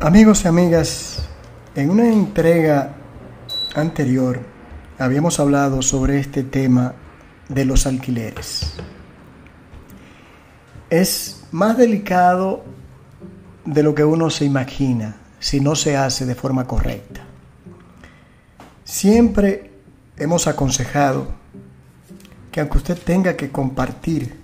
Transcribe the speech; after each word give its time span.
Amigos 0.00 0.44
y 0.44 0.48
amigas, 0.48 1.26
en 1.74 1.88
una 1.88 2.06
entrega 2.06 2.96
anterior 3.74 4.40
habíamos 4.98 5.40
hablado 5.40 5.80
sobre 5.80 6.20
este 6.20 6.42
tema 6.42 6.92
de 7.48 7.64
los 7.64 7.86
alquileres. 7.86 8.74
Es 10.90 11.44
más 11.50 11.78
delicado 11.78 12.62
de 13.64 13.82
lo 13.82 13.94
que 13.94 14.04
uno 14.04 14.28
se 14.28 14.44
imagina 14.44 15.16
si 15.38 15.60
no 15.60 15.74
se 15.74 15.96
hace 15.96 16.26
de 16.26 16.34
forma 16.34 16.66
correcta. 16.66 17.22
Siempre 18.84 19.72
hemos 20.18 20.46
aconsejado 20.46 21.28
que 22.52 22.60
aunque 22.60 22.76
usted 22.76 22.98
tenga 22.98 23.34
que 23.34 23.50
compartir 23.50 24.38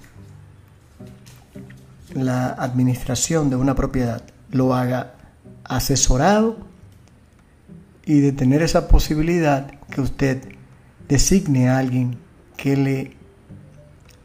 la 2.15 2.49
administración 2.55 3.51
de 3.51 3.57
una 3.57 3.75
propiedad, 3.75 4.23
lo 4.51 4.75
haga 4.75 5.17
asesorado 5.65 6.57
y 8.05 8.21
de 8.21 8.33
tener 8.33 8.63
esa 8.63 8.89
posibilidad 8.89 9.71
que 9.91 10.01
usted 10.01 10.43
designe 11.09 11.69
a 11.69 11.79
alguien 11.79 12.17
que 12.57 12.77
le 12.77 13.13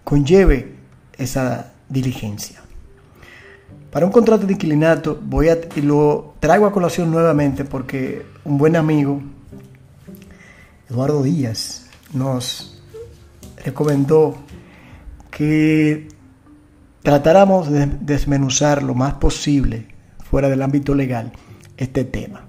conlleve 0.03 0.75
esa 1.17 1.73
diligencia. 1.89 2.61
Para 3.91 4.05
un 4.05 4.11
contrato 4.11 4.45
de 4.45 4.53
inquilinato 4.53 5.19
voy 5.21 5.49
a 5.49 5.57
y 5.75 5.81
lo 5.81 6.35
traigo 6.39 6.65
a 6.65 6.71
colación 6.71 7.11
nuevamente 7.11 7.65
porque 7.65 8.25
un 8.43 8.57
buen 8.57 8.75
amigo 8.75 9.21
Eduardo 10.89 11.23
Díaz 11.23 11.87
nos 12.13 12.81
recomendó 13.63 14.37
que 15.31 16.07
tratáramos 17.01 17.69
de 17.69 17.87
desmenuzar 18.01 18.83
lo 18.83 18.93
más 18.93 19.15
posible 19.15 19.96
fuera 20.29 20.49
del 20.49 20.61
ámbito 20.61 20.93
legal 20.93 21.31
este 21.77 22.03
tema. 22.03 22.43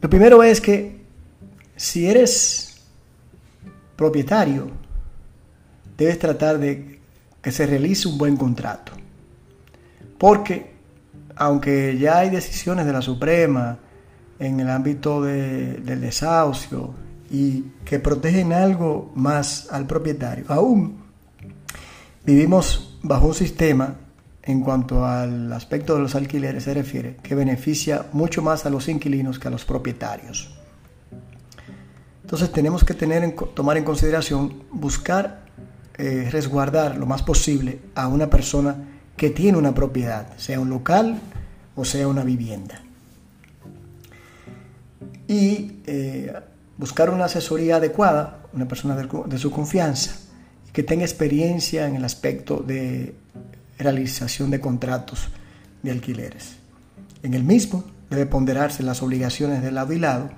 Lo 0.00 0.10
primero 0.10 0.42
es 0.42 0.60
que 0.60 1.00
si 1.76 2.06
eres 2.06 2.82
propietario, 3.96 4.68
debes 5.96 6.18
tratar 6.18 6.58
de 6.58 7.00
que 7.42 7.52
se 7.52 7.66
realice 7.66 8.08
un 8.08 8.18
buen 8.18 8.36
contrato. 8.36 8.92
Porque 10.18 10.74
aunque 11.36 11.98
ya 11.98 12.18
hay 12.18 12.30
decisiones 12.30 12.86
de 12.86 12.92
la 12.92 13.02
Suprema 13.02 13.78
en 14.38 14.60
el 14.60 14.70
ámbito 14.70 15.22
del 15.22 16.00
desahucio 16.00 16.94
y 17.30 17.62
que 17.84 17.98
protegen 17.98 18.52
algo 18.52 19.12
más 19.14 19.68
al 19.70 19.86
propietario, 19.86 20.44
aún 20.48 21.04
vivimos 22.24 22.98
bajo 23.02 23.28
un 23.28 23.34
sistema 23.34 23.96
en 24.46 24.60
cuanto 24.60 25.04
al 25.04 25.52
aspecto 25.52 25.96
de 25.96 26.00
los 26.00 26.14
alquileres 26.14 26.64
se 26.64 26.72
refiere, 26.72 27.16
que 27.16 27.34
beneficia 27.34 28.06
mucho 28.12 28.42
más 28.42 28.64
a 28.64 28.70
los 28.70 28.88
inquilinos 28.88 29.40
que 29.40 29.48
a 29.48 29.50
los 29.50 29.64
propietarios. 29.64 30.54
Entonces 32.22 32.52
tenemos 32.52 32.84
que 32.84 32.94
tener 32.94 33.24
en, 33.24 33.34
tomar 33.54 33.76
en 33.76 33.84
consideración 33.84 34.62
buscar 34.70 35.46
eh, 35.98 36.28
resguardar 36.30 36.96
lo 36.96 37.06
más 37.06 37.22
posible 37.22 37.80
a 37.96 38.06
una 38.06 38.30
persona 38.30 38.76
que 39.16 39.30
tiene 39.30 39.58
una 39.58 39.74
propiedad, 39.74 40.36
sea 40.36 40.60
un 40.60 40.70
local 40.70 41.18
o 41.74 41.84
sea 41.84 42.06
una 42.06 42.22
vivienda. 42.22 42.82
Y 45.26 45.80
eh, 45.86 46.32
buscar 46.76 47.10
una 47.10 47.24
asesoría 47.24 47.76
adecuada, 47.76 48.44
una 48.52 48.68
persona 48.68 48.94
de, 48.94 49.08
de 49.26 49.38
su 49.38 49.50
confianza, 49.50 50.12
que 50.72 50.84
tenga 50.84 51.04
experiencia 51.04 51.88
en 51.88 51.96
el 51.96 52.04
aspecto 52.04 52.58
de 52.58 53.14
realización 53.78 54.50
de 54.50 54.60
contratos 54.60 55.28
de 55.82 55.90
alquileres. 55.90 56.56
En 57.22 57.34
el 57.34 57.44
mismo 57.44 57.84
debe 58.10 58.26
ponderarse 58.26 58.82
las 58.82 59.02
obligaciones 59.02 59.62
del 59.62 59.74
lado 59.74 59.92
y 59.92 59.98
lado, 59.98 60.30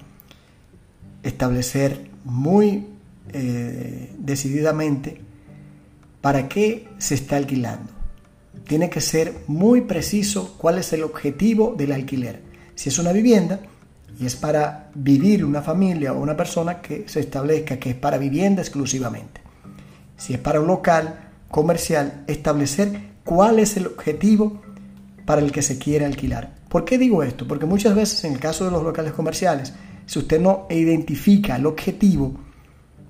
establecer 1.22 2.10
muy 2.24 2.86
eh, 3.32 4.14
decididamente 4.18 5.20
para 6.20 6.48
qué 6.48 6.88
se 6.98 7.14
está 7.14 7.36
alquilando. 7.36 7.92
Tiene 8.66 8.90
que 8.90 9.00
ser 9.00 9.34
muy 9.46 9.82
preciso 9.82 10.54
cuál 10.58 10.78
es 10.78 10.92
el 10.92 11.02
objetivo 11.02 11.74
del 11.76 11.92
alquiler. 11.92 12.42
Si 12.74 12.88
es 12.88 12.98
una 12.98 13.12
vivienda 13.12 13.60
y 14.18 14.26
es 14.26 14.36
para 14.36 14.90
vivir 14.94 15.44
una 15.44 15.62
familia 15.62 16.12
o 16.12 16.20
una 16.20 16.36
persona 16.36 16.80
que 16.80 17.08
se 17.08 17.20
establezca 17.20 17.78
que 17.78 17.90
es 17.90 17.96
para 17.96 18.18
vivienda 18.18 18.62
exclusivamente. 18.62 19.40
Si 20.16 20.34
es 20.34 20.40
para 20.40 20.60
un 20.60 20.66
local 20.66 21.30
comercial, 21.50 22.24
establecer 22.26 23.07
cuál 23.28 23.58
es 23.58 23.76
el 23.76 23.88
objetivo 23.88 24.62
para 25.26 25.42
el 25.42 25.52
que 25.52 25.60
se 25.60 25.76
quiere 25.76 26.06
alquilar. 26.06 26.54
¿Por 26.70 26.86
qué 26.86 26.96
digo 26.96 27.22
esto? 27.22 27.46
Porque 27.46 27.66
muchas 27.66 27.94
veces 27.94 28.24
en 28.24 28.32
el 28.32 28.40
caso 28.40 28.64
de 28.64 28.70
los 28.70 28.82
locales 28.82 29.12
comerciales, 29.12 29.74
si 30.06 30.18
usted 30.18 30.40
no 30.40 30.66
identifica 30.70 31.56
el 31.56 31.66
objetivo 31.66 32.32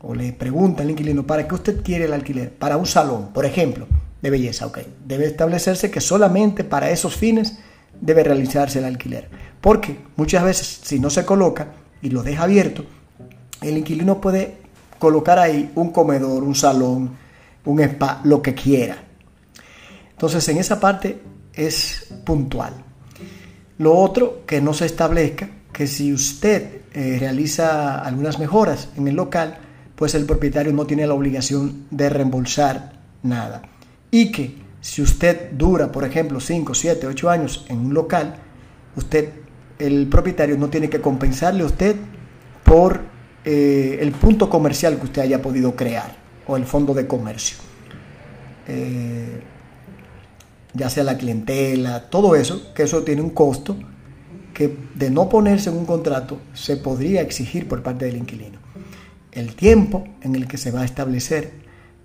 o 0.02 0.16
le 0.16 0.32
pregunta 0.32 0.82
al 0.82 0.90
inquilino 0.90 1.24
para 1.24 1.46
qué 1.46 1.54
usted 1.54 1.84
quiere 1.84 2.06
el 2.06 2.12
alquiler, 2.12 2.52
para 2.52 2.76
un 2.76 2.86
salón, 2.86 3.28
por 3.32 3.44
ejemplo, 3.44 3.86
de 4.20 4.30
belleza, 4.30 4.68
debe 5.06 5.26
establecerse 5.26 5.88
que 5.88 6.00
solamente 6.00 6.64
para 6.64 6.90
esos 6.90 7.14
fines 7.14 7.56
debe 8.00 8.24
realizarse 8.24 8.80
el 8.80 8.86
alquiler. 8.86 9.28
Porque 9.60 10.00
muchas 10.16 10.42
veces 10.42 10.80
si 10.82 10.98
no 10.98 11.10
se 11.10 11.24
coloca 11.24 11.68
y 12.02 12.10
lo 12.10 12.24
deja 12.24 12.42
abierto, 12.42 12.84
el 13.62 13.78
inquilino 13.78 14.20
puede 14.20 14.56
colocar 14.98 15.38
ahí 15.38 15.70
un 15.76 15.92
comedor, 15.92 16.42
un 16.42 16.56
salón, 16.56 17.10
un 17.64 17.80
spa, 17.82 18.20
lo 18.24 18.42
que 18.42 18.54
quiera. 18.54 19.04
Entonces, 20.18 20.48
en 20.48 20.56
esa 20.56 20.80
parte 20.80 21.20
es 21.54 22.08
puntual. 22.24 22.72
Lo 23.78 23.94
otro, 23.94 24.42
que 24.48 24.60
no 24.60 24.74
se 24.74 24.86
establezca 24.86 25.48
que 25.72 25.86
si 25.86 26.12
usted 26.12 26.80
eh, 26.92 27.18
realiza 27.20 28.00
algunas 28.00 28.40
mejoras 28.40 28.88
en 28.96 29.06
el 29.06 29.14
local, 29.14 29.58
pues 29.94 30.16
el 30.16 30.24
propietario 30.24 30.72
no 30.72 30.86
tiene 30.86 31.06
la 31.06 31.14
obligación 31.14 31.86
de 31.92 32.10
reembolsar 32.10 32.94
nada. 33.22 33.62
Y 34.10 34.32
que 34.32 34.56
si 34.80 35.02
usted 35.02 35.52
dura, 35.52 35.92
por 35.92 36.02
ejemplo, 36.02 36.40
5, 36.40 36.74
7, 36.74 37.06
8 37.06 37.30
años 37.30 37.64
en 37.68 37.78
un 37.78 37.94
local, 37.94 38.34
usted, 38.96 39.30
el 39.78 40.08
propietario 40.08 40.58
no 40.58 40.68
tiene 40.68 40.90
que 40.90 41.00
compensarle 41.00 41.62
a 41.62 41.66
usted 41.66 41.94
por 42.64 43.02
eh, 43.44 43.98
el 44.00 44.10
punto 44.10 44.50
comercial 44.50 44.96
que 44.98 45.04
usted 45.04 45.22
haya 45.22 45.40
podido 45.40 45.76
crear 45.76 46.16
o 46.48 46.56
el 46.56 46.64
fondo 46.64 46.92
de 46.92 47.06
comercio. 47.06 47.56
Eh, 48.66 49.42
ya 50.78 50.88
sea 50.88 51.04
la 51.04 51.18
clientela, 51.18 52.08
todo 52.08 52.36
eso, 52.36 52.72
que 52.72 52.84
eso 52.84 53.02
tiene 53.02 53.20
un 53.20 53.30
costo 53.30 53.76
que 54.54 54.76
de 54.94 55.10
no 55.10 55.28
ponerse 55.28 55.70
en 55.70 55.76
un 55.76 55.84
contrato 55.84 56.38
se 56.54 56.76
podría 56.76 57.20
exigir 57.20 57.68
por 57.68 57.82
parte 57.82 58.06
del 58.06 58.16
inquilino. 58.16 58.58
El 59.32 59.54
tiempo 59.54 60.08
en 60.22 60.34
el 60.34 60.48
que 60.48 60.56
se 60.56 60.70
va 60.70 60.82
a 60.82 60.84
establecer 60.84 61.52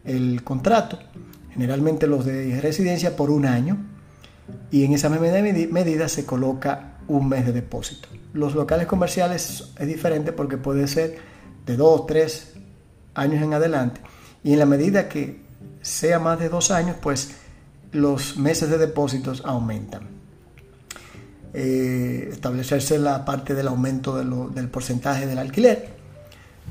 el 0.03 0.43
contrato, 0.43 0.99
generalmente 1.51 2.07
los 2.07 2.25
de 2.25 2.59
residencia 2.61 3.15
por 3.15 3.31
un 3.31 3.45
año, 3.45 3.77
y 4.69 4.83
en 4.83 4.93
esa 4.93 5.09
medida 5.09 6.09
se 6.09 6.25
coloca 6.25 6.97
un 7.07 7.29
mes 7.29 7.45
de 7.45 7.53
depósito. 7.53 8.09
Los 8.33 8.55
locales 8.55 8.87
comerciales 8.87 9.71
es 9.79 9.87
diferente 9.87 10.33
porque 10.33 10.57
puede 10.57 10.87
ser 10.87 11.17
de 11.65 11.77
dos, 11.77 12.05
tres 12.05 12.53
años 13.13 13.41
en 13.41 13.53
adelante, 13.53 14.01
y 14.43 14.53
en 14.53 14.59
la 14.59 14.65
medida 14.65 15.07
que 15.07 15.41
sea 15.81 16.19
más 16.19 16.39
de 16.39 16.49
dos 16.49 16.71
años, 16.71 16.97
pues 17.01 17.35
los 17.93 18.37
meses 18.37 18.69
de 18.69 18.77
depósitos 18.77 19.43
aumentan. 19.45 20.13
Eh, 21.53 22.29
establecerse 22.31 22.97
la 22.97 23.23
parte 23.23 23.53
del 23.53 23.67
aumento 23.67 24.17
del 24.49 24.69
porcentaje 24.69 25.27
del 25.27 25.37
alquiler. 25.37 25.87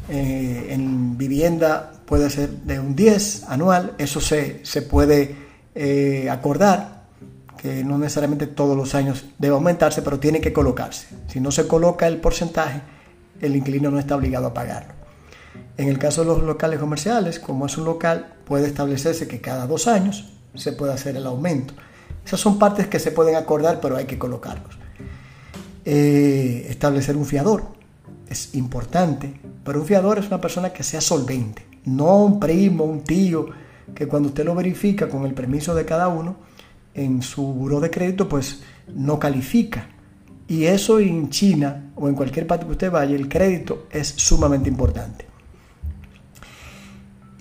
Eh, 0.08 0.66
en 0.70 1.16
vivienda 1.16 1.92
puede 2.04 2.28
ser 2.30 2.50
de 2.50 2.80
un 2.80 2.96
10 2.96 3.44
anual, 3.48 3.94
eso 3.98 4.20
se, 4.20 4.62
puede 4.82 5.36
eh, 5.76 6.28
acordar, 6.28 7.02
que 7.56 7.84
no 7.84 7.96
necesariamente 7.96 8.48
todos 8.48 8.76
los 8.76 8.96
años 8.96 9.24
debe 9.38 9.54
aumentarse, 9.54 10.02
pero 10.02 10.18
tiene 10.18 10.40
que 10.40 10.52
colocarse. 10.52 11.06
Si 11.28 11.38
no 11.38 11.52
se 11.52 11.68
coloca 11.68 12.08
el 12.08 12.16
porcentaje, 12.16 12.82
el 13.40 13.54
inquilino 13.54 13.90
no 13.92 14.00
está 14.00 14.16
obligado 14.16 14.48
a 14.48 14.54
pagarlo. 14.54 14.94
En 15.76 15.88
el 15.88 15.98
caso 15.98 16.22
de 16.22 16.26
los 16.26 16.42
locales 16.42 16.80
comerciales, 16.80 17.38
como 17.38 17.66
es 17.66 17.78
un 17.78 17.84
local, 17.84 18.34
puede 18.44 18.66
establecerse 18.66 19.28
que 19.28 19.40
cada 19.40 19.68
dos 19.68 19.86
años 19.86 20.32
se 20.54 20.72
puede 20.72 20.92
hacer 20.92 21.16
el 21.16 21.26
aumento. 21.26 21.74
Esas 22.24 22.40
son 22.40 22.58
partes 22.58 22.86
que 22.86 22.98
se 22.98 23.10
pueden 23.10 23.34
acordar, 23.34 23.80
pero 23.80 23.96
hay 23.96 24.04
que 24.04 24.18
colocarlos. 24.18 24.78
Eh, 25.84 26.66
establecer 26.68 27.16
un 27.16 27.26
fiador 27.26 27.64
es 28.28 28.54
importante, 28.54 29.34
pero 29.64 29.80
un 29.80 29.86
fiador 29.86 30.18
es 30.18 30.28
una 30.28 30.40
persona 30.40 30.72
que 30.72 30.82
sea 30.82 31.00
solvente, 31.00 31.66
no 31.84 32.24
un 32.24 32.38
primo, 32.38 32.84
un 32.84 33.02
tío, 33.02 33.46
que 33.94 34.06
cuando 34.06 34.28
usted 34.28 34.44
lo 34.44 34.54
verifica 34.54 35.08
con 35.08 35.26
el 35.26 35.34
permiso 35.34 35.74
de 35.74 35.84
cada 35.84 36.08
uno, 36.08 36.36
en 36.94 37.22
su 37.22 37.42
buro 37.42 37.80
de 37.80 37.90
crédito, 37.90 38.28
pues 38.28 38.62
no 38.94 39.18
califica. 39.18 39.88
Y 40.46 40.64
eso 40.64 41.00
en 41.00 41.30
China 41.30 41.92
o 41.96 42.08
en 42.08 42.14
cualquier 42.14 42.46
parte 42.46 42.66
que 42.66 42.72
usted 42.72 42.90
vaya, 42.90 43.16
el 43.16 43.28
crédito 43.28 43.86
es 43.90 44.08
sumamente 44.08 44.68
importante 44.68 45.31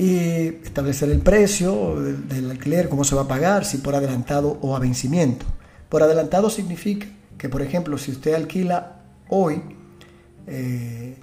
y 0.02 0.58
establecer 0.64 1.12
el 1.12 1.20
precio 1.20 1.96
del, 2.02 2.50
alquiler, 2.50 2.90
cómo 2.90 3.04
se 3.04 3.14
va 3.14 3.22
a 3.22 3.28
pagar, 3.28 3.66
si 3.66 3.78
por 3.78 3.94
adelantado 3.94 4.58
o 4.60 4.76
a 4.76 4.80
vencimiento. 4.80 5.46
Por 5.90 6.02
adelantado 6.02 6.50
significa 6.50 7.06
que, 7.38 7.50
por 7.50 7.62
ejemplo, 7.62 8.00
si 8.00 8.10
usted 8.10 8.34
alquila 8.34 9.04
hoy, 9.30 9.62
eh, 10.48 11.20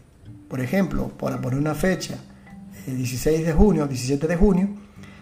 por 0.47 0.61
ejemplo, 0.61 1.09
para 1.09 1.41
poner 1.41 1.59
una 1.59 1.75
fecha, 1.75 2.19
el 2.87 2.99
16 2.99 3.47
de 3.47 3.53
junio, 3.53 3.89
17 3.89 4.29
de 4.29 4.37
junio, 4.37 4.69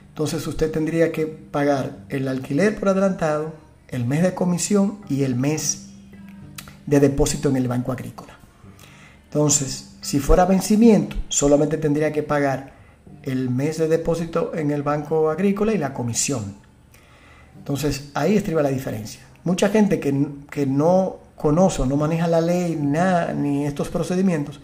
entonces 0.09 0.47
usted 0.47 0.71
tendría 0.71 1.11
que 1.11 1.27
pagar 1.27 2.05
el 2.11 2.29
alquiler 2.29 2.79
por 2.79 2.91
adelantado, 2.91 3.55
el 3.89 4.05
mes 4.05 4.23
de 4.23 4.35
comisión 4.35 4.99
y 5.09 5.23
el 5.23 5.35
mes 5.35 5.87
de 6.85 7.01
depósito 7.01 7.49
en 7.49 7.57
el 7.57 7.69
banco 7.69 7.91
agrícola. 7.91 8.39
Entonces, 9.25 9.97
si 10.03 10.19
fuera 10.19 10.45
vencimiento, 10.45 11.17
solamente 11.31 11.79
tendría 11.79 12.13
que 12.13 12.23
pagar 12.23 12.76
el 13.27 13.51
mes 13.51 13.77
de 13.77 13.89
depósito 13.89 14.53
en 14.55 14.71
el 14.71 14.83
banco 14.83 15.29
agrícola 15.29 15.75
y 15.75 15.79
la 15.79 15.93
comisión. 15.93 16.55
Entonces, 17.59 18.11
ahí 18.15 18.37
estriba 18.37 18.63
la 18.63 18.71
diferencia. 18.71 19.21
Mucha 19.45 19.69
gente 19.69 20.01
que, 20.01 20.67
no 20.67 21.17
conoce 21.37 21.83
o 21.83 21.87
no 21.87 21.97
maneja 21.97 22.27
la 22.29 22.41
ley 22.41 22.77
ni, 22.77 22.87
nada, 22.87 23.35
ni 23.35 23.67
estos 23.67 23.89
procedimientos, 23.89 24.61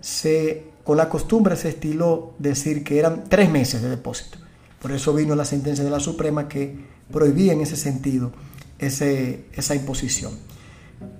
se, 0.00 0.64
con 0.84 0.96
la 0.96 1.08
costumbre 1.08 1.56
se 1.56 1.70
estiló 1.70 2.34
decir 2.38 2.84
que 2.84 2.98
eran 2.98 3.24
tres 3.28 3.50
meses 3.50 3.82
de 3.82 3.88
depósito. 3.88 4.38
Por 4.80 4.92
eso 4.92 5.14
vino 5.14 5.34
la 5.34 5.44
sentencia 5.44 5.84
de 5.84 5.90
la 5.90 6.00
Suprema 6.00 6.48
que 6.48 6.76
prohibía 7.10 7.52
en 7.52 7.62
ese 7.62 7.76
sentido 7.76 8.32
ese, 8.78 9.46
esa 9.54 9.74
imposición. 9.74 10.32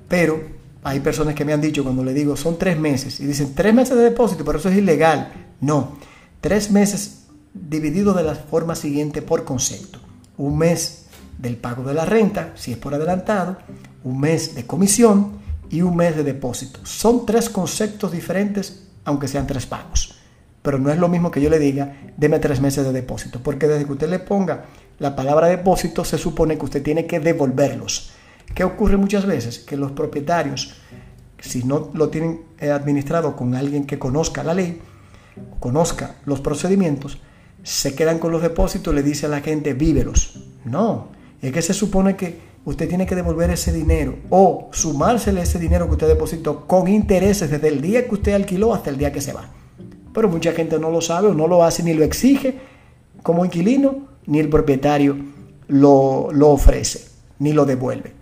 Pero 0.08 0.40
hay 0.84 1.00
personas 1.00 1.34
que 1.34 1.44
me 1.44 1.52
han 1.52 1.60
dicho 1.60 1.84
cuando 1.84 2.04
le 2.04 2.12
digo 2.12 2.36
son 2.36 2.58
tres 2.58 2.78
meses 2.78 3.20
y 3.20 3.26
dicen 3.26 3.54
tres 3.54 3.72
meses 3.72 3.96
de 3.96 4.02
depósito, 4.02 4.44
pero 4.44 4.58
eso 4.58 4.68
es 4.68 4.76
ilegal. 4.76 5.32
No, 5.60 5.96
tres 6.42 6.72
meses 6.72 7.22
dividido 7.54 8.12
de 8.12 8.24
la 8.24 8.34
forma 8.34 8.74
siguiente 8.74 9.22
por 9.22 9.44
concepto. 9.44 10.00
Un 10.36 10.58
mes 10.58 11.06
del 11.38 11.56
pago 11.56 11.84
de 11.84 11.94
la 11.94 12.04
renta, 12.04 12.52
si 12.56 12.72
es 12.72 12.78
por 12.78 12.94
adelantado, 12.94 13.58
un 14.04 14.20
mes 14.20 14.54
de 14.56 14.66
comisión 14.66 15.40
y 15.70 15.82
un 15.82 15.96
mes 15.96 16.16
de 16.16 16.24
depósito. 16.24 16.84
Son 16.84 17.24
tres 17.24 17.48
conceptos 17.48 18.10
diferentes, 18.10 18.88
aunque 19.04 19.28
sean 19.28 19.46
tres 19.46 19.66
pagos. 19.66 20.16
Pero 20.62 20.78
no 20.78 20.90
es 20.90 20.98
lo 20.98 21.08
mismo 21.08 21.30
que 21.30 21.40
yo 21.40 21.48
le 21.48 21.60
diga, 21.60 21.96
deme 22.16 22.40
tres 22.40 22.60
meses 22.60 22.84
de 22.84 22.92
depósito, 22.92 23.40
porque 23.40 23.68
desde 23.68 23.86
que 23.86 23.92
usted 23.92 24.10
le 24.10 24.18
ponga 24.18 24.64
la 24.98 25.14
palabra 25.14 25.46
depósito, 25.46 26.04
se 26.04 26.18
supone 26.18 26.58
que 26.58 26.64
usted 26.64 26.82
tiene 26.82 27.06
que 27.06 27.20
devolverlos. 27.20 28.12
¿Qué 28.52 28.64
ocurre 28.64 28.96
muchas 28.96 29.26
veces? 29.26 29.60
Que 29.60 29.76
los 29.76 29.92
propietarios, 29.92 30.74
si 31.38 31.62
no 31.62 31.90
lo 31.94 32.08
tienen 32.08 32.42
eh, 32.58 32.70
administrado 32.70 33.36
con 33.36 33.54
alguien 33.54 33.86
que 33.86 33.98
conozca 33.98 34.42
la 34.42 34.54
ley, 34.54 34.80
conozca 35.60 36.16
los 36.24 36.40
procedimientos, 36.40 37.18
se 37.62 37.94
quedan 37.94 38.18
con 38.18 38.32
los 38.32 38.42
depósitos 38.42 38.92
y 38.92 38.96
le 38.96 39.02
dice 39.02 39.26
a 39.26 39.28
la 39.28 39.40
gente, 39.40 39.74
vívelos. 39.74 40.42
No, 40.64 41.08
es 41.40 41.52
que 41.52 41.62
se 41.62 41.74
supone 41.74 42.16
que 42.16 42.40
usted 42.64 42.88
tiene 42.88 43.06
que 43.06 43.14
devolver 43.14 43.50
ese 43.50 43.72
dinero 43.72 44.16
o 44.30 44.68
sumársele 44.72 45.42
ese 45.42 45.58
dinero 45.58 45.86
que 45.86 45.92
usted 45.92 46.08
depositó 46.08 46.66
con 46.66 46.88
intereses 46.88 47.50
desde 47.50 47.68
el 47.68 47.80
día 47.80 48.06
que 48.06 48.14
usted 48.14 48.34
alquiló 48.34 48.74
hasta 48.74 48.90
el 48.90 48.98
día 48.98 49.12
que 49.12 49.20
se 49.20 49.32
va. 49.32 49.48
Pero 50.12 50.28
mucha 50.28 50.52
gente 50.52 50.78
no 50.78 50.90
lo 50.90 51.00
sabe 51.00 51.28
o 51.28 51.34
no 51.34 51.48
lo 51.48 51.64
hace 51.64 51.82
ni 51.82 51.94
lo 51.94 52.04
exige 52.04 52.58
como 53.22 53.44
inquilino, 53.44 54.08
ni 54.26 54.38
el 54.38 54.48
propietario 54.48 55.16
lo, 55.68 56.28
lo 56.32 56.50
ofrece, 56.50 57.08
ni 57.38 57.52
lo 57.52 57.64
devuelve. 57.64 58.12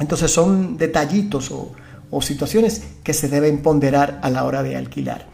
Entonces 0.00 0.30
son 0.30 0.76
detallitos 0.76 1.50
o, 1.50 1.72
situaciones 2.22 2.82
que 3.02 3.12
se 3.12 3.28
deben 3.28 3.58
ponderar 3.58 4.20
a 4.22 4.30
la 4.30 4.44
hora 4.44 4.62
de 4.62 4.76
alquilar. 4.76 5.26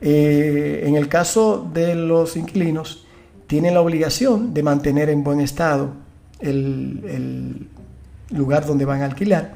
Eh, 0.00 0.82
en 0.84 0.96
el 0.96 1.08
caso 1.08 1.68
de 1.72 1.94
los 1.94 2.36
inquilinos, 2.36 3.06
tienen 3.46 3.74
la 3.74 3.80
obligación 3.80 4.52
de 4.52 4.62
mantener 4.62 5.08
en 5.08 5.22
buen 5.22 5.40
estado 5.40 5.92
el, 6.40 7.68
lugar 8.30 8.66
donde 8.66 8.84
van 8.84 9.02
a 9.02 9.04
alquilar, 9.04 9.54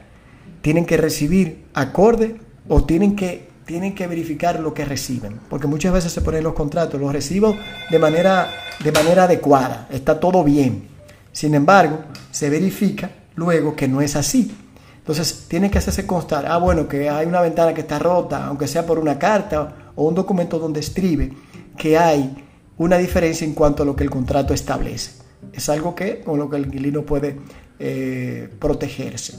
tienen 0.62 0.86
que 0.86 0.96
recibir 0.96 1.64
acorde 1.74 2.36
o 2.68 2.84
tienen 2.84 3.16
que, 3.16 3.48
tienen 3.66 3.94
que 3.94 4.06
verificar 4.06 4.60
lo 4.60 4.72
que 4.72 4.84
reciben, 4.84 5.40
porque 5.48 5.66
muchas 5.66 5.92
veces 5.92 6.12
se 6.12 6.20
ponen 6.20 6.44
los 6.44 6.54
contratos, 6.54 7.00
los 7.00 7.12
recibo 7.12 7.56
de 7.90 7.98
manera, 7.98 8.48
de 8.82 8.92
manera 8.92 9.24
adecuada, 9.24 9.88
está 9.90 10.20
todo 10.20 10.44
bien. 10.44 10.84
Sin 11.32 11.54
embargo, 11.54 12.04
se 12.30 12.48
verifica 12.48 13.10
luego 13.34 13.74
que 13.74 13.88
no 13.88 14.00
es 14.00 14.14
así. 14.14 14.54
Entonces 14.98 15.46
tiene 15.48 15.70
que 15.70 15.78
hacerse 15.78 16.06
constar, 16.06 16.46
ah, 16.46 16.58
bueno, 16.58 16.86
que 16.86 17.08
hay 17.08 17.26
una 17.26 17.40
ventana 17.40 17.74
que 17.74 17.80
está 17.80 17.98
rota, 17.98 18.46
aunque 18.46 18.68
sea 18.68 18.86
por 18.86 18.98
una 19.00 19.18
carta 19.18 19.74
o 19.96 20.08
un 20.08 20.14
documento 20.14 20.58
donde 20.58 20.80
escribe 20.80 21.32
que 21.76 21.98
hay 21.98 22.44
una 22.78 22.98
diferencia 22.98 23.46
en 23.46 23.54
cuanto 23.54 23.82
a 23.82 23.86
lo 23.86 23.94
que 23.94 24.04
el 24.04 24.10
contrato 24.10 24.54
establece. 24.54 25.12
Es 25.52 25.68
algo 25.68 25.94
que 25.94 26.20
con 26.20 26.38
lo 26.38 26.48
que 26.48 26.56
el 26.56 26.66
inquilino 26.66 27.02
puede 27.02 27.38
eh, 27.78 28.48
protegerse. 28.58 29.38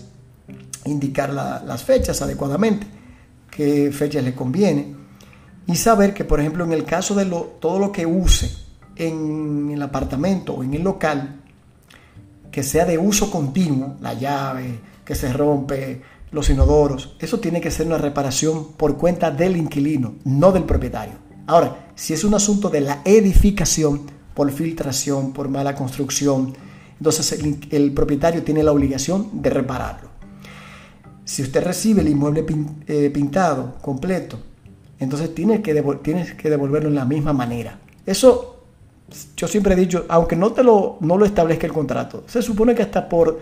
Indicar 0.86 1.32
las 1.32 1.84
fechas 1.84 2.22
adecuadamente, 2.22 2.88
qué 3.50 3.92
fechas 3.92 4.24
le 4.24 4.34
conviene. 4.34 4.96
Y 5.68 5.76
saber 5.76 6.14
que, 6.14 6.24
por 6.24 6.40
ejemplo, 6.40 6.64
en 6.64 6.74
el 6.74 6.84
caso 6.84 7.14
de 7.14 7.26
lo, 7.26 7.42
todo 7.60 7.80
lo 7.80 7.92
que 7.92 8.06
use 8.06 8.52
en 8.96 9.70
el 9.72 9.82
apartamento 9.82 10.54
o 10.54 10.64
en 10.64 10.74
el 10.74 10.84
local, 10.84 11.42
que 12.52 12.64
sea 12.64 12.86
de 12.86 12.98
uso 12.98 13.32
continuo, 13.32 13.96
la 14.02 14.14
llave 14.14 14.80
que 15.06 15.16
se 15.16 15.32
rompe, 15.32 16.02
los 16.32 16.50
inodoros, 16.50 17.16
eso 17.20 17.40
tiene 17.40 17.62
que 17.62 17.72
ser 17.72 17.88
una 17.88 17.98
reparación 17.98 18.74
por 18.78 18.98
cuenta 18.98 19.32
del 19.32 19.58
inquilino, 19.58 20.16
no 20.24 20.52
del 20.52 20.64
propietario. 20.64 21.16
Ahora, 21.48 21.88
si 21.96 22.14
es 22.14 22.24
un 22.24 22.34
asunto 22.34 22.70
de 22.70 22.82
la 22.82 23.02
edificación, 23.04 24.02
por 24.34 24.50
filtración, 24.52 25.34
por 25.34 25.50
mala 25.50 25.76
construcción, 25.76 26.54
entonces 26.98 27.38
el, 27.72 27.92
propietario 27.94 28.44
tiene 28.44 28.64
la 28.64 28.72
obligación 28.72 29.42
de 29.42 29.50
repararlo. 29.50 30.10
Si 31.26 31.42
usted 31.42 31.64
recibe 31.64 32.02
el 32.02 32.08
inmueble 32.08 32.46
eh, 32.88 33.10
pintado 33.14 33.76
completo, 33.82 34.40
entonces 35.00 35.34
tiene 35.34 35.62
que, 35.62 35.74
tienes 36.02 36.34
que 36.34 36.50
devolverlo 36.50 36.90
en 36.90 36.96
la 36.96 37.06
misma 37.06 37.34
manera. 37.34 37.80
Eso 38.06 38.62
yo 39.36 39.48
siempre 39.48 39.74
he 39.74 39.78
dicho, 39.78 40.06
aunque 40.08 40.36
no, 40.36 40.52
te 40.54 40.64
lo, 40.64 40.98
no 41.02 41.18
lo 41.18 41.26
establezca 41.26 41.68
el 41.68 41.74
contrato, 41.74 42.24
se 42.28 42.42
supone 42.42 42.76
que 42.76 42.84
hasta 42.84 43.10
por 43.10 43.40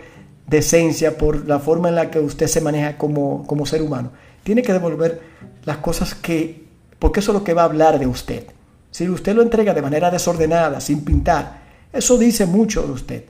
decencia, 0.50 1.16
por 1.16 1.46
la 1.46 1.60
forma 1.60 1.88
en 1.88 1.94
la 1.94 2.10
que 2.10 2.18
usted 2.18 2.48
se 2.48 2.60
maneja 2.60 2.98
como, 2.98 3.46
como 3.46 3.64
ser 3.64 3.82
humano, 3.82 4.10
tiene 4.42 4.62
que 4.62 4.72
devolver 4.72 5.20
las 5.64 5.76
cosas 5.78 6.14
que, 6.14 6.66
porque 6.98 7.20
eso 7.20 7.30
es 7.30 7.38
lo 7.38 7.44
que 7.44 7.54
va 7.54 7.62
a 7.62 7.66
hablar 7.66 7.98
de 8.00 8.08
usted. 8.08 8.46
Si 8.90 9.08
usted 9.08 9.34
lo 9.34 9.42
entrega 9.42 9.72
de 9.72 9.80
manera 9.80 10.10
desordenada, 10.10 10.80
sin 10.80 11.04
pintar, 11.04 11.62
eso 11.92 12.18
dice 12.18 12.46
mucho 12.46 12.82
de 12.82 12.92
usted, 12.92 13.24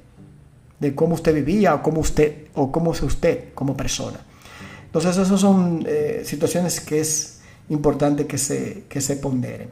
de 0.78 0.94
cómo 0.94 1.14
usted 1.14 1.34
vivía 1.34 1.74
o 1.74 1.82
cómo 1.82 2.00
usted 2.00 2.46
o 2.54 2.72
cómo 2.72 2.92
es 2.92 3.02
usted 3.02 3.52
como 3.54 3.76
persona. 3.76 4.18
Entonces, 4.86 5.16
esas 5.18 5.38
son 5.38 5.84
eh, 5.86 6.22
situaciones 6.24 6.80
que 6.80 7.00
es 7.00 7.40
importante 7.68 8.26
que 8.26 8.38
se, 8.38 8.84
que 8.88 9.00
se 9.02 9.16
ponderen. 9.16 9.68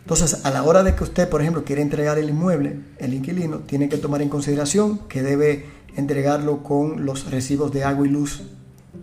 Entonces, 0.00 0.44
a 0.44 0.50
la 0.50 0.64
hora 0.64 0.82
de 0.82 0.94
que 0.94 1.04
usted, 1.04 1.28
por 1.28 1.40
ejemplo, 1.40 1.64
quiere 1.64 1.82
entregar 1.82 2.18
el 2.18 2.28
inmueble, 2.28 2.78
el 2.98 3.14
inquilino 3.14 3.60
tiene 3.60 3.88
que 3.88 3.96
tomar 3.96 4.22
en 4.22 4.28
consideración 4.28 4.98
que 5.08 5.22
debe 5.22 5.75
entregarlo 5.94 6.62
con 6.62 7.04
los 7.04 7.30
recibos 7.30 7.72
de 7.72 7.84
agua 7.84 8.06
y 8.06 8.10
luz 8.10 8.42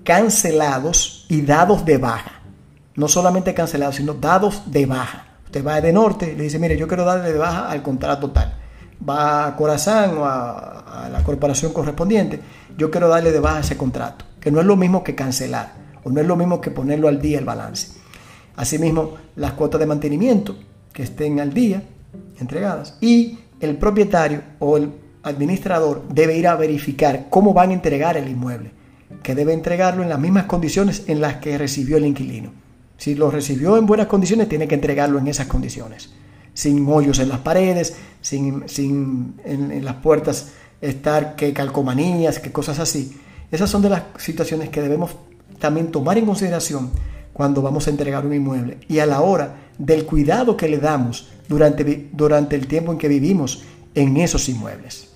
cancelados 0.03 1.25
y 1.29 1.41
dados 1.41 1.85
de 1.85 1.97
baja. 1.97 2.41
No 2.95 3.07
solamente 3.07 3.53
cancelados, 3.53 3.95
sino 3.95 4.13
dados 4.13 4.63
de 4.65 4.85
baja. 4.85 5.25
Usted 5.45 5.65
va 5.65 5.81
de 5.81 5.93
norte 5.93 6.35
le 6.35 6.43
dice, 6.43 6.59
mire, 6.59 6.77
yo 6.77 6.87
quiero 6.87 7.05
darle 7.05 7.31
de 7.31 7.37
baja 7.37 7.69
al 7.69 7.81
contrato 7.81 8.31
tal. 8.31 8.53
Va 9.07 9.47
a 9.47 9.55
Corazán 9.55 10.17
o 10.17 10.25
a, 10.25 11.05
a 11.05 11.09
la 11.09 11.23
corporación 11.23 11.73
correspondiente, 11.73 12.39
yo 12.77 12.89
quiero 12.89 13.09
darle 13.09 13.31
de 13.31 13.39
baja 13.39 13.59
ese 13.59 13.77
contrato, 13.77 14.25
que 14.39 14.51
no 14.51 14.59
es 14.59 14.65
lo 14.65 14.75
mismo 14.75 15.03
que 15.03 15.15
cancelar, 15.15 15.73
o 16.03 16.09
no 16.09 16.21
es 16.21 16.27
lo 16.27 16.35
mismo 16.35 16.61
que 16.61 16.71
ponerlo 16.71 17.07
al 17.07 17.21
día 17.21 17.39
el 17.39 17.45
balance. 17.45 17.99
Asimismo, 18.55 19.15
las 19.35 19.53
cuotas 19.53 19.79
de 19.79 19.87
mantenimiento 19.87 20.55
que 20.93 21.03
estén 21.03 21.39
al 21.39 21.53
día, 21.53 21.83
entregadas, 22.39 22.97
y 23.01 23.39
el 23.59 23.77
propietario 23.77 24.41
o 24.59 24.77
el 24.77 24.91
administrador 25.23 26.03
debe 26.09 26.37
ir 26.37 26.47
a 26.47 26.55
verificar 26.55 27.27
cómo 27.29 27.53
van 27.53 27.71
a 27.71 27.73
entregar 27.73 28.17
el 28.17 28.29
inmueble, 28.29 28.71
que 29.23 29.35
debe 29.35 29.53
entregarlo 29.53 30.03
en 30.03 30.09
las 30.09 30.19
mismas 30.19 30.45
condiciones 30.45 31.03
en 31.07 31.21
las 31.21 31.37
que 31.37 31.57
recibió 31.57 31.97
el 31.97 32.05
inquilino. 32.05 32.51
Si 32.97 33.15
lo 33.15 33.31
recibió 33.31 33.77
en 33.77 33.85
buenas 33.85 34.07
condiciones, 34.07 34.49
tiene 34.49 34.67
que 34.67 34.75
entregarlo 34.75 35.19
en 35.19 35.27
esas 35.27 35.47
condiciones, 35.47 36.13
sin 36.53 36.87
hoyos 36.87 37.19
en 37.19 37.29
las 37.29 37.39
paredes, 37.39 37.95
sin, 38.21 38.67
sin 38.67 39.35
en, 39.45 39.83
las 39.83 39.95
puertas 39.95 40.51
estar 40.81 41.35
que 41.35 41.53
calcomanías, 41.53 42.39
que 42.39 42.51
cosas 42.51 42.79
así. 42.79 43.17
Esas 43.51 43.69
son 43.69 43.81
de 43.81 43.89
las 43.89 44.03
situaciones 44.17 44.69
que 44.69 44.81
debemos 44.81 45.15
también 45.59 45.91
tomar 45.91 46.17
en 46.17 46.25
consideración 46.25 46.91
cuando 47.31 47.61
vamos 47.61 47.87
a 47.87 47.89
entregar 47.89 48.25
un 48.25 48.33
inmueble 48.33 48.79
y 48.87 48.99
a 48.99 49.05
la 49.05 49.21
hora 49.21 49.55
del 49.77 50.05
cuidado 50.05 50.55
que 50.55 50.67
le 50.67 50.77
damos 50.77 51.29
durante, 51.47 52.09
durante 52.11 52.55
el 52.55 52.67
tiempo 52.67 52.91
en 52.91 52.97
que 52.97 53.07
vivimos 53.07 53.63
en 53.95 54.17
esos 54.17 54.49
inmuebles. 54.49 55.12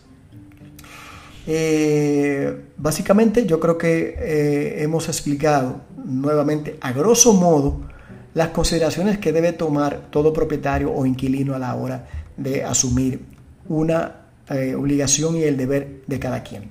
Eh, 1.49 2.65
básicamente 2.75 3.45
yo 3.45 3.57
creo 3.57 3.77
que 3.77 4.15
eh, 4.19 4.83
hemos 4.83 5.07
explicado 5.07 5.79
nuevamente 6.05 6.77
a 6.81 6.91
grosso 6.91 7.31
modo 7.31 7.87
las 8.33 8.49
consideraciones 8.49 9.17
que 9.17 9.31
debe 9.31 9.53
tomar 9.53 10.09
todo 10.11 10.33
propietario 10.33 10.91
o 10.91 11.05
inquilino 11.05 11.55
a 11.55 11.59
la 11.59 11.73
hora 11.75 12.05
de 12.35 12.65
asumir 12.65 13.21
una 13.69 14.27
eh, 14.49 14.75
obligación 14.75 15.37
y 15.37 15.43
el 15.43 15.55
deber 15.55 16.01
de 16.05 16.19
cada 16.19 16.43
quien. 16.43 16.69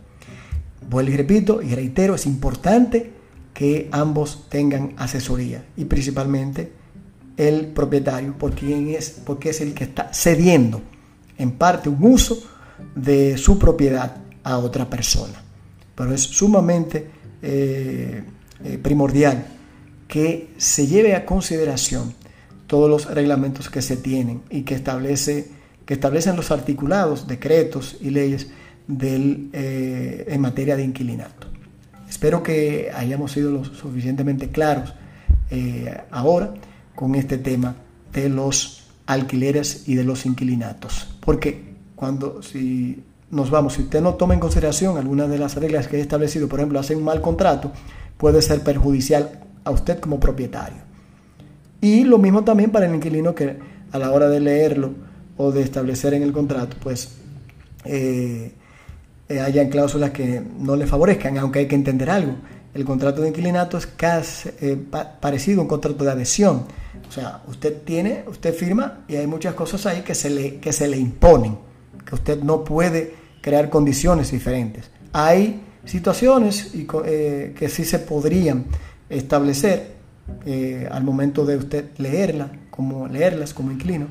Vuelvo 0.90 1.10
y 1.10 1.16
repito 1.16 1.62
y 1.62 1.74
reitero, 1.74 2.14
es 2.14 2.26
importante 2.26 3.12
que 3.54 3.88
ambos 3.92 4.44
tengan 4.50 4.92
asesoría 4.98 5.64
y 5.74 5.86
principalmente 5.86 6.70
el 7.38 7.68
propietario, 7.68 8.34
es, 8.90 9.10
porque 9.24 9.50
es 9.50 9.60
el 9.62 9.72
que 9.72 9.84
está 9.84 10.12
cediendo 10.12 10.82
en 11.38 11.52
parte 11.52 11.88
un 11.88 12.04
uso 12.04 12.38
de 12.94 13.38
su 13.38 13.58
propiedad 13.58 14.25
a 14.46 14.58
otra 14.58 14.88
persona. 14.88 15.42
Pero 15.96 16.14
es 16.14 16.22
sumamente 16.22 17.10
eh, 17.42 18.22
eh, 18.64 18.78
primordial 18.78 19.44
que 20.06 20.50
se 20.56 20.86
lleve 20.86 21.16
a 21.16 21.26
consideración 21.26 22.14
todos 22.68 22.88
los 22.88 23.12
reglamentos 23.12 23.68
que 23.68 23.82
se 23.82 23.96
tienen 23.96 24.42
y 24.48 24.62
que, 24.62 24.76
establece, 24.76 25.50
que 25.84 25.94
establecen 25.94 26.36
los 26.36 26.52
articulados, 26.52 27.26
decretos 27.26 27.96
y 28.00 28.10
leyes 28.10 28.46
del, 28.86 29.50
eh, 29.52 30.26
en 30.28 30.40
materia 30.40 30.76
de 30.76 30.84
inquilinato. 30.84 31.48
Espero 32.08 32.44
que 32.44 32.92
hayamos 32.94 33.32
sido 33.32 33.50
lo 33.50 33.64
suficientemente 33.64 34.48
claros 34.50 34.94
ahora 36.10 36.54
con 36.94 37.14
este 37.14 37.38
tema 37.38 37.76
de 38.12 38.28
los 38.28 38.84
alquileres 39.06 39.88
y 39.88 39.96
de 39.96 40.04
los 40.04 40.24
inquilinatos. 40.24 41.08
Porque 41.20 41.74
cuando 41.96 42.42
si 42.42 43.02
nos 43.30 43.50
vamos, 43.50 43.74
si 43.74 43.82
usted 43.82 44.00
no 44.00 44.14
toma 44.14 44.34
en 44.34 44.40
consideración 44.40 44.96
algunas 44.98 45.28
de 45.28 45.38
las 45.38 45.56
reglas 45.56 45.88
que 45.88 45.98
he 45.98 46.00
establecido, 46.00 46.48
por 46.48 46.60
ejemplo, 46.60 46.78
hace 46.78 46.94
un 46.94 47.04
mal 47.04 47.20
contrato, 47.20 47.72
puede 48.16 48.40
ser 48.42 48.60
perjudicial 48.60 49.40
a 49.64 49.70
usted 49.70 49.98
como 49.98 50.20
propietario. 50.20 50.78
Y 51.80 52.04
lo 52.04 52.18
mismo 52.18 52.44
también 52.44 52.70
para 52.70 52.86
el 52.86 52.94
inquilino 52.94 53.34
que 53.34 53.56
a 53.92 53.98
la 53.98 54.10
hora 54.12 54.28
de 54.28 54.40
leerlo 54.40 54.92
o 55.36 55.52
de 55.52 55.62
establecer 55.62 56.14
en 56.14 56.22
el 56.22 56.32
contrato, 56.32 56.76
pues 56.82 57.16
eh, 57.84 58.52
eh, 59.28 59.40
hayan 59.40 59.68
cláusulas 59.68 60.10
que 60.10 60.42
no 60.58 60.76
le 60.76 60.86
favorezcan, 60.86 61.36
aunque 61.38 61.60
hay 61.60 61.66
que 61.66 61.74
entender 61.74 62.10
algo. 62.10 62.36
El 62.74 62.84
contrato 62.84 63.22
de 63.22 63.28
inquilinato 63.28 63.76
es 63.78 63.86
casi 63.86 64.50
eh, 64.60 64.78
parecido 65.20 65.60
a 65.60 65.62
un 65.62 65.68
contrato 65.68 66.04
de 66.04 66.10
adhesión 66.10 66.64
o 67.08 67.12
sea, 67.12 67.42
usted 67.46 67.82
tiene, 67.82 68.24
usted 68.26 68.54
firma 68.54 69.04
y 69.08 69.16
hay 69.16 69.26
muchas 69.26 69.54
cosas 69.54 69.86
ahí 69.86 70.02
que 70.02 70.14
se 70.14 70.30
le, 70.30 70.56
que 70.56 70.72
se 70.72 70.88
le 70.88 70.96
imponen, 70.96 71.58
que 72.04 72.14
usted 72.14 72.42
no 72.42 72.64
puede 72.64 73.14
crear 73.40 73.70
condiciones 73.70 74.30
diferentes. 74.30 74.90
Hay 75.12 75.62
situaciones 75.84 76.72
eh, 77.04 77.54
que 77.56 77.68
sí 77.68 77.84
se 77.84 78.00
podrían 78.00 78.66
establecer 79.08 79.96
eh, 80.44 80.88
al 80.90 81.04
momento 81.04 81.44
de 81.44 81.56
usted 81.56 81.90
leerla, 81.98 82.50
como 82.70 83.06
leerlas 83.06 83.54
como 83.54 83.70
inquilino, 83.70 84.06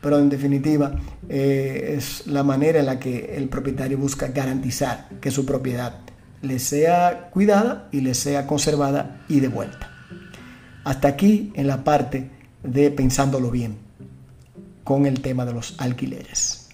pero 0.00 0.18
en 0.18 0.28
definitiva 0.28 0.94
eh, 1.28 1.94
es 1.96 2.26
la 2.28 2.44
manera 2.44 2.78
en 2.78 2.86
la 2.86 3.00
que 3.00 3.34
el 3.36 3.48
propietario 3.48 3.98
busca 3.98 4.28
garantizar 4.28 5.08
que 5.20 5.30
su 5.30 5.44
propiedad 5.44 5.98
le 6.42 6.58
sea 6.58 7.30
cuidada 7.30 7.88
y 7.90 8.00
le 8.00 8.14
sea 8.14 8.46
conservada 8.46 9.24
y 9.28 9.40
devuelta. 9.40 9.90
Hasta 10.84 11.08
aquí 11.08 11.52
en 11.56 11.66
la 11.66 11.82
parte 11.82 12.30
de 12.62 12.90
pensándolo 12.92 13.50
bien 13.50 13.76
con 14.84 15.06
el 15.06 15.20
tema 15.20 15.44
de 15.44 15.52
los 15.52 15.74
alquileres. 15.78 16.65